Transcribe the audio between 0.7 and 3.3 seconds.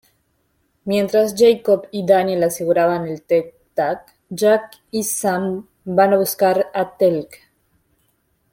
Mientras Jacob y Daniel aseguran el